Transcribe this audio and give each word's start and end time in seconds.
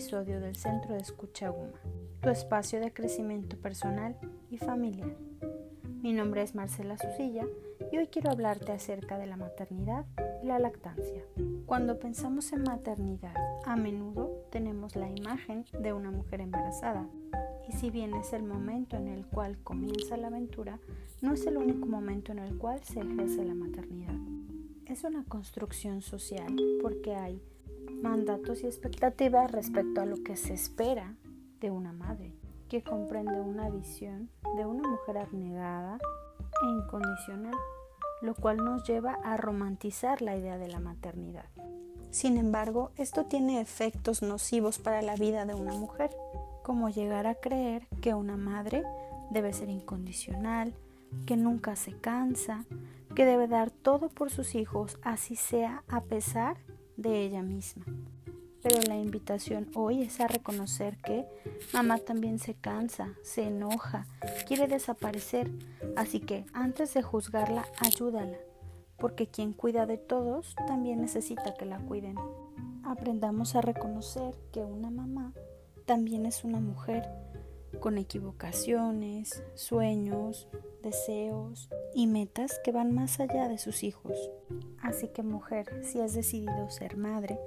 episodio 0.00 0.40
del 0.40 0.56
Centro 0.56 0.94
de 0.94 1.00
Escucha 1.00 1.50
Guma, 1.50 1.78
tu 2.22 2.30
espacio 2.30 2.80
de 2.80 2.90
crecimiento 2.90 3.58
personal 3.58 4.16
y 4.50 4.56
familiar. 4.56 5.14
Mi 6.00 6.14
nombre 6.14 6.40
es 6.40 6.54
Marcela 6.54 6.96
Susilla 6.96 7.44
y 7.92 7.98
hoy 7.98 8.06
quiero 8.06 8.30
hablarte 8.30 8.72
acerca 8.72 9.18
de 9.18 9.26
la 9.26 9.36
maternidad 9.36 10.06
y 10.42 10.46
la 10.46 10.58
lactancia. 10.58 11.22
Cuando 11.66 11.98
pensamos 11.98 12.50
en 12.54 12.62
maternidad, 12.62 13.34
a 13.66 13.76
menudo 13.76 14.46
tenemos 14.50 14.96
la 14.96 15.10
imagen 15.10 15.66
de 15.78 15.92
una 15.92 16.10
mujer 16.10 16.40
embarazada. 16.40 17.06
Y 17.68 17.72
si 17.72 17.90
bien 17.90 18.14
es 18.14 18.32
el 18.32 18.42
momento 18.42 18.96
en 18.96 19.06
el 19.06 19.26
cual 19.26 19.58
comienza 19.62 20.16
la 20.16 20.28
aventura, 20.28 20.80
no 21.20 21.34
es 21.34 21.44
el 21.44 21.58
único 21.58 21.84
momento 21.84 22.32
en 22.32 22.38
el 22.38 22.56
cual 22.56 22.82
se 22.84 23.00
ejerce 23.00 23.44
la 23.44 23.54
maternidad. 23.54 24.16
Es 24.86 25.04
una 25.04 25.24
construcción 25.24 26.00
social 26.00 26.56
porque 26.80 27.14
hay 27.14 27.42
mandatos 28.02 28.62
y 28.62 28.66
expectativas 28.66 29.50
respecto 29.50 30.00
a 30.00 30.06
lo 30.06 30.22
que 30.22 30.36
se 30.36 30.54
espera 30.54 31.14
de 31.60 31.70
una 31.70 31.92
madre, 31.92 32.32
que 32.68 32.82
comprende 32.82 33.40
una 33.40 33.68
visión 33.68 34.30
de 34.56 34.66
una 34.66 34.88
mujer 34.88 35.18
abnegada 35.18 35.98
e 36.62 36.66
incondicional, 36.66 37.54
lo 38.22 38.34
cual 38.34 38.58
nos 38.58 38.86
lleva 38.86 39.18
a 39.24 39.36
romantizar 39.36 40.22
la 40.22 40.36
idea 40.36 40.58
de 40.58 40.68
la 40.68 40.80
maternidad. 40.80 41.46
Sin 42.10 42.36
embargo, 42.36 42.90
esto 42.96 43.26
tiene 43.26 43.60
efectos 43.60 44.22
nocivos 44.22 44.78
para 44.78 45.02
la 45.02 45.16
vida 45.16 45.44
de 45.44 45.54
una 45.54 45.72
mujer, 45.72 46.10
como 46.62 46.88
llegar 46.88 47.26
a 47.26 47.36
creer 47.36 47.86
que 48.00 48.14
una 48.14 48.36
madre 48.36 48.82
debe 49.30 49.52
ser 49.52 49.68
incondicional, 49.68 50.74
que 51.26 51.36
nunca 51.36 51.76
se 51.76 51.92
cansa, 51.92 52.64
que 53.14 53.24
debe 53.24 53.48
dar 53.48 53.70
todo 53.70 54.08
por 54.08 54.30
sus 54.30 54.54
hijos, 54.54 54.98
así 55.02 55.36
sea 55.36 55.82
a 55.88 56.02
pesar 56.02 56.56
de 56.56 56.69
ella 57.08 57.42
misma. 57.42 57.84
Pero 58.62 58.76
la 58.86 58.96
invitación 58.96 59.70
hoy 59.74 60.02
es 60.02 60.20
a 60.20 60.26
reconocer 60.26 60.98
que 60.98 61.24
mamá 61.72 61.96
también 61.96 62.38
se 62.38 62.54
cansa, 62.54 63.14
se 63.22 63.44
enoja, 63.44 64.06
quiere 64.46 64.66
desaparecer, 64.66 65.50
así 65.96 66.20
que 66.20 66.44
antes 66.52 66.92
de 66.92 67.00
juzgarla, 67.00 67.66
ayúdala, 67.78 68.36
porque 68.98 69.26
quien 69.26 69.54
cuida 69.54 69.86
de 69.86 69.96
todos 69.96 70.54
también 70.66 71.00
necesita 71.00 71.54
que 71.54 71.64
la 71.64 71.78
cuiden. 71.78 72.16
Aprendamos 72.84 73.54
a 73.54 73.62
reconocer 73.62 74.34
que 74.52 74.60
una 74.60 74.90
mamá 74.90 75.32
también 75.86 76.26
es 76.26 76.44
una 76.44 76.60
mujer 76.60 77.08
con 77.80 77.96
equivocaciones, 77.96 79.42
sueños, 79.54 80.48
deseos 80.82 81.70
y 81.94 82.06
metas 82.06 82.60
que 82.62 82.72
van 82.72 82.92
más 82.94 83.20
allá 83.20 83.48
de 83.48 83.58
sus 83.58 83.82
hijos. 83.84 84.30
Así 84.82 85.08
que 85.08 85.22
mujer, 85.22 85.66
si 85.82 86.00
has 86.00 86.14
decidido 86.14 86.70
ser 86.70 86.96
madre, 86.96 87.38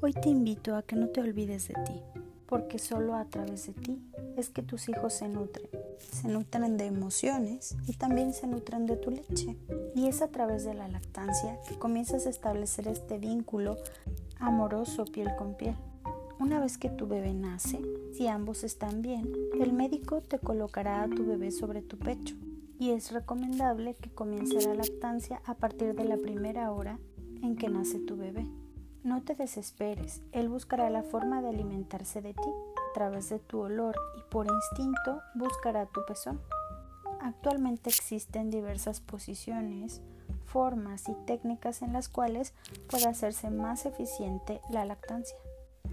hoy 0.00 0.12
te 0.12 0.28
invito 0.28 0.74
a 0.74 0.82
que 0.82 0.96
no 0.96 1.08
te 1.08 1.20
olvides 1.20 1.68
de 1.68 1.74
ti, 1.84 2.02
porque 2.46 2.78
solo 2.78 3.14
a 3.14 3.26
través 3.26 3.66
de 3.66 3.72
ti 3.74 4.02
es 4.36 4.50
que 4.50 4.62
tus 4.62 4.88
hijos 4.88 5.12
se 5.12 5.28
nutren. 5.28 5.68
Se 5.98 6.28
nutren 6.28 6.76
de 6.76 6.86
emociones 6.86 7.76
y 7.86 7.92
también 7.94 8.32
se 8.32 8.46
nutren 8.46 8.86
de 8.86 8.96
tu 8.96 9.10
leche. 9.10 9.56
Y 9.94 10.08
es 10.08 10.20
a 10.22 10.28
través 10.28 10.64
de 10.64 10.74
la 10.74 10.88
lactancia 10.88 11.58
que 11.68 11.78
comienzas 11.78 12.26
a 12.26 12.30
establecer 12.30 12.88
este 12.88 13.18
vínculo 13.18 13.76
amoroso 14.38 15.04
piel 15.04 15.28
con 15.36 15.54
piel. 15.54 15.76
Una 16.40 16.58
vez 16.58 16.78
que 16.78 16.88
tu 16.88 17.06
bebé 17.06 17.34
nace, 17.34 17.80
si 18.14 18.26
ambos 18.26 18.64
están 18.64 19.02
bien, 19.02 19.30
el 19.60 19.72
médico 19.72 20.22
te 20.22 20.38
colocará 20.38 21.02
a 21.02 21.08
tu 21.08 21.26
bebé 21.26 21.50
sobre 21.50 21.82
tu 21.82 21.98
pecho 21.98 22.34
y 22.80 22.92
es 22.92 23.12
recomendable 23.12 23.94
que 23.94 24.10
comience 24.10 24.66
la 24.66 24.74
lactancia 24.74 25.42
a 25.44 25.54
partir 25.54 25.94
de 25.94 26.04
la 26.04 26.16
primera 26.16 26.72
hora 26.72 26.98
en 27.42 27.54
que 27.54 27.68
nace 27.68 27.98
tu 27.98 28.16
bebé. 28.16 28.46
No 29.04 29.22
te 29.22 29.34
desesperes, 29.34 30.22
él 30.32 30.48
buscará 30.48 30.88
la 30.88 31.02
forma 31.02 31.42
de 31.42 31.50
alimentarse 31.50 32.22
de 32.22 32.32
ti 32.32 32.48
a 32.48 32.92
través 32.94 33.28
de 33.28 33.38
tu 33.38 33.60
olor 33.60 33.94
y 34.18 34.22
por 34.30 34.46
instinto 34.46 35.20
buscará 35.34 35.84
tu 35.84 36.00
pezón. 36.06 36.40
Actualmente 37.20 37.90
existen 37.90 38.48
diversas 38.48 39.02
posiciones, 39.02 40.00
formas 40.46 41.06
y 41.10 41.14
técnicas 41.26 41.82
en 41.82 41.92
las 41.92 42.08
cuales 42.08 42.54
puede 42.88 43.08
hacerse 43.08 43.50
más 43.50 43.84
eficiente 43.84 44.62
la 44.70 44.86
lactancia 44.86 45.36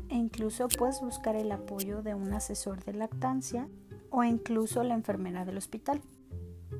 e 0.07 0.15
incluso 0.15 0.69
puedes 0.69 1.01
buscar 1.01 1.35
el 1.35 1.51
apoyo 1.51 2.01
de 2.01 2.15
un 2.15 2.31
asesor 2.31 2.81
de 2.85 2.93
lactancia 2.93 3.67
o 4.09 4.23
incluso 4.23 4.83
la 4.83 4.93
enfermera 4.93 5.43
del 5.43 5.57
hospital. 5.57 6.01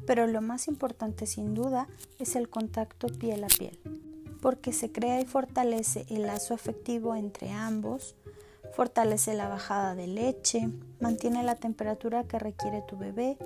Pero 0.05 0.27
lo 0.27 0.41
más 0.41 0.67
importante 0.67 1.25
sin 1.25 1.53
duda 1.53 1.87
es 2.19 2.35
el 2.35 2.49
contacto 2.49 3.07
piel 3.07 3.43
a 3.43 3.47
piel, 3.47 3.79
porque 4.41 4.73
se 4.73 4.91
crea 4.91 5.21
y 5.21 5.25
fortalece 5.25 6.05
el 6.09 6.23
lazo 6.23 6.53
afectivo 6.53 7.15
entre 7.15 7.51
ambos, 7.51 8.15
fortalece 8.73 9.33
la 9.33 9.47
bajada 9.47 9.95
de 9.95 10.07
leche, 10.07 10.69
mantiene 10.99 11.43
la 11.43 11.55
temperatura 11.55 12.25
que 12.25 12.39
requiere 12.39 12.83
tu 12.87 12.97
bebé, 12.97 13.37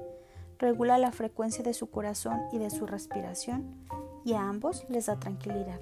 regula 0.60 0.98
la 0.98 1.12
frecuencia 1.12 1.64
de 1.64 1.74
su 1.74 1.90
corazón 1.90 2.40
y 2.52 2.58
de 2.58 2.70
su 2.70 2.86
respiración 2.86 3.76
y 4.24 4.34
a 4.34 4.48
ambos 4.48 4.86
les 4.90 5.08
da 5.08 5.20
tranquilidad. 5.20 5.80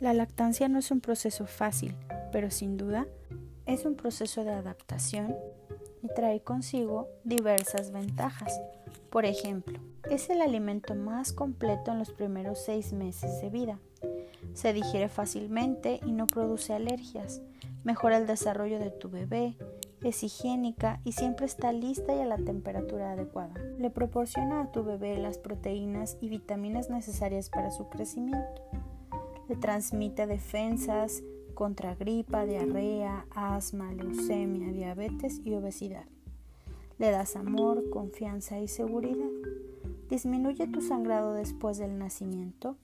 La 0.00 0.12
lactancia 0.12 0.68
no 0.68 0.78
es 0.78 0.90
un 0.90 1.00
proceso 1.00 1.46
fácil, 1.46 1.94
pero 2.32 2.50
sin 2.50 2.76
duda 2.76 3.06
es 3.64 3.84
un 3.86 3.94
proceso 3.94 4.44
de 4.44 4.52
adaptación 4.52 5.34
y 6.02 6.08
trae 6.08 6.42
consigo 6.42 7.08
diversas 7.24 7.92
ventajas. 7.92 8.60
Por 9.14 9.26
ejemplo, 9.26 9.78
es 10.10 10.28
el 10.28 10.42
alimento 10.42 10.96
más 10.96 11.32
completo 11.32 11.92
en 11.92 12.00
los 12.00 12.10
primeros 12.10 12.58
seis 12.58 12.92
meses 12.92 13.40
de 13.40 13.48
vida. 13.48 13.78
Se 14.54 14.72
digiere 14.72 15.08
fácilmente 15.08 16.00
y 16.04 16.10
no 16.10 16.26
produce 16.26 16.72
alergias. 16.72 17.40
Mejora 17.84 18.16
el 18.16 18.26
desarrollo 18.26 18.80
de 18.80 18.90
tu 18.90 19.08
bebé. 19.08 19.56
Es 20.02 20.24
higiénica 20.24 21.00
y 21.04 21.12
siempre 21.12 21.46
está 21.46 21.70
lista 21.70 22.12
y 22.12 22.22
a 22.22 22.26
la 22.26 22.38
temperatura 22.38 23.12
adecuada. 23.12 23.54
Le 23.78 23.88
proporciona 23.88 24.62
a 24.62 24.72
tu 24.72 24.82
bebé 24.82 25.16
las 25.18 25.38
proteínas 25.38 26.16
y 26.20 26.28
vitaminas 26.28 26.90
necesarias 26.90 27.50
para 27.50 27.70
su 27.70 27.88
crecimiento. 27.88 28.62
Le 29.48 29.54
transmite 29.54 30.26
defensas, 30.26 31.22
contra 31.54 31.94
gripa, 31.94 32.46
diarrea, 32.46 33.26
asma, 33.30 33.92
leucemia, 33.92 34.72
diabetes 34.72 35.40
y 35.44 35.54
obesidad. 35.54 36.06
Le 36.98 37.10
das 37.10 37.36
amor, 37.36 37.90
confianza 37.90 38.60
y 38.60 38.68
seguridad. 38.68 39.30
Disminuye 40.08 40.66
tu 40.68 40.80
sangrado 40.80 41.32
después 41.34 41.78
del 41.78 41.98
nacimiento. 41.98 42.76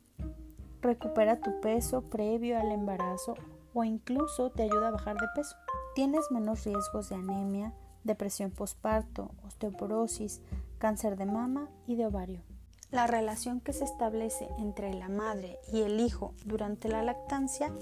Recupera 0.83 1.41
tu 1.41 1.61
peso 1.61 2.03
previo 2.03 2.59
al 2.59 2.73
embarazo 2.73 3.35
o 3.75 3.85
incluso 3.85 4.51
te 4.51 4.65
ayuda 4.65 4.89
a 4.89 4.93
bajar 4.93 5.17
de 5.17 5.27
peso. 5.35 5.55
Tienes 5.95 6.31
menos 6.31 6.65
riesgos 6.65 7.09
de 7.09 7.17
anemia, 7.17 7.73
depresión 8.05 8.51
postparto, 8.51 9.31
osteoporosis, 9.47 10.41
cáncer 10.79 11.17
de 11.17 11.27
mama 11.27 11.69
y 11.87 11.97
de 11.97 12.07
ovario. 12.07 12.43
La 12.91 13.07
relación 13.07 13.61
que 13.61 13.73
se 13.73 13.85
establece 13.85 14.49
entre 14.59 14.93
la 14.95 15.09
madre 15.09 15.59
y 15.73 15.83
el 15.83 16.01
hijo 16.01 16.35
durante 16.45 16.89
la 16.89 17.05
lactancia 17.05 17.73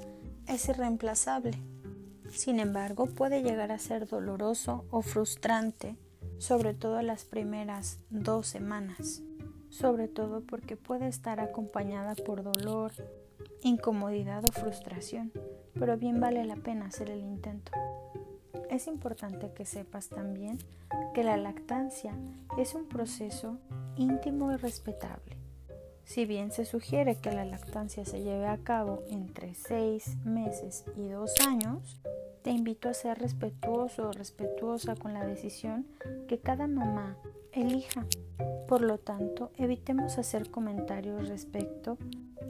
es 0.47 0.69
irreemplazable. 0.69 1.53
Sin 2.31 2.61
embargo, 2.61 3.07
puede 3.07 3.43
llegar 3.43 3.73
a 3.73 3.79
ser 3.79 4.07
doloroso 4.07 4.85
o 4.91 5.01
frustrante, 5.01 5.97
sobre 6.39 6.75
todo 6.75 7.03
las 7.03 7.25
primeras 7.25 7.99
dos 8.11 8.47
semanas, 8.47 9.23
sobre 9.69 10.09
todo 10.09 10.43
porque 10.43 10.77
puede 10.77 11.09
estar 11.09 11.41
acompañada 11.41 12.15
por 12.15 12.43
dolor, 12.43 12.93
incomodidad 13.63 14.45
o 14.49 14.53
frustración, 14.53 15.33
pero 15.79 15.97
bien 15.97 16.21
vale 16.21 16.45
la 16.45 16.57
pena 16.57 16.87
hacer 16.87 17.11
el 17.11 17.21
intento. 17.21 17.73
Es 18.71 18.87
importante 18.87 19.53
que 19.53 19.65
sepas 19.65 20.09
también 20.09 20.59
que 21.15 21.25
la 21.25 21.37
lactancia 21.37 22.15
es 22.57 22.75
un 22.75 22.87
proceso 22.87 23.59
íntimo 23.97 24.53
y 24.53 24.57
respetable 24.57 25.39
si 26.09 26.25
bien 26.25 26.51
se 26.53 26.65
sugiere 26.65 27.17
que 27.17 27.31
la 27.31 27.45
lactancia 27.45 28.03
se 28.07 28.23
lleve 28.23 28.47
a 28.47 28.57
cabo 28.57 29.03
entre 29.11 29.53
6 29.53 30.25
meses 30.25 30.87
y 30.97 31.07
2 31.07 31.35
años, 31.47 32.01
te 32.39 32.51
invito 32.51 32.89
a 32.89 32.95
ser 32.95 33.19
respetuoso 33.19 34.09
o 34.09 34.13
respetuosa 34.13 34.95
con 34.95 35.15
la 35.15 35.25
decisión 35.25 35.87
que 36.27 36.39
cada 36.39 36.67
mamá 36.67 37.17
elija. 37.53 38.07
Por 38.67 38.83
lo 38.83 38.99
tanto, 38.99 39.51
evitemos 39.57 40.19
hacer 40.19 40.51
comentarios 40.51 41.29
respecto 41.29 41.99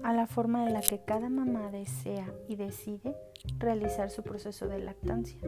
a 0.02 0.12
la 0.12 0.26
forma 0.26 0.66
en 0.66 0.74
la 0.74 0.80
que 0.80 1.00
cada 1.00 1.28
mamá 1.28 1.70
desea 1.70 2.32
y 2.48 2.56
decide 2.56 3.16
realizar 3.58 4.10
su 4.10 4.22
proceso 4.22 4.68
de 4.68 4.78
lactancia. 4.78 5.40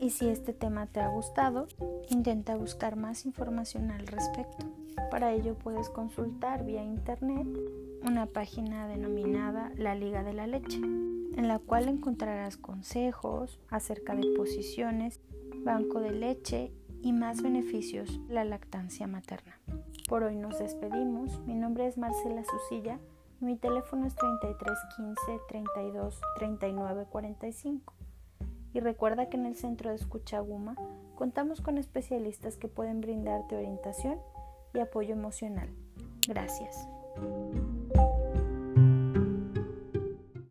Y 0.00 0.10
si 0.10 0.28
este 0.28 0.52
tema 0.52 0.86
te 0.86 1.00
ha 1.00 1.08
gustado, 1.08 1.68
intenta 2.10 2.56
buscar 2.56 2.96
más 2.96 3.24
información 3.24 3.90
al 3.90 4.06
respecto. 4.06 4.66
Para 5.10 5.32
ello 5.32 5.54
puedes 5.54 5.88
consultar 5.88 6.64
vía 6.64 6.82
internet 6.82 7.46
una 8.02 8.26
página 8.26 8.86
denominada 8.86 9.72
La 9.76 9.94
Liga 9.94 10.22
de 10.22 10.32
la 10.32 10.46
Leche, 10.46 10.80
en 11.34 11.48
la 11.48 11.58
cual 11.58 11.88
encontrarás 11.88 12.56
consejos 12.56 13.60
acerca 13.70 14.14
de 14.14 14.32
posiciones, 14.36 15.20
banco 15.64 16.00
de 16.00 16.12
leche 16.12 16.72
y 17.02 17.12
más 17.12 17.42
beneficios 17.42 18.20
la 18.28 18.44
lactancia 18.44 19.06
materna. 19.06 19.58
Por 20.08 20.22
hoy 20.22 20.36
nos 20.36 20.58
despedimos. 20.58 21.40
Mi 21.46 21.54
nombre 21.54 21.86
es 21.86 21.98
Marcela 21.98 22.44
Susilla 22.44 22.98
mi 23.40 23.56
teléfono 23.56 24.06
es 24.06 24.14
33 24.14 24.78
15 24.96 25.40
32 25.48 26.20
39 26.36 27.06
45 27.10 27.94
Y 28.72 28.80
recuerda 28.80 29.28
que 29.28 29.36
en 29.36 29.44
el 29.44 29.56
Centro 29.56 29.90
de 29.90 29.96
Escucha 29.96 30.40
Guma 30.40 30.74
contamos 31.14 31.60
con 31.60 31.76
especialistas 31.76 32.56
que 32.56 32.68
pueden 32.68 33.02
brindarte 33.02 33.56
orientación 33.56 34.18
y 34.72 34.78
apoyo 34.78 35.12
emocional. 35.12 35.68
Gracias. 36.26 36.88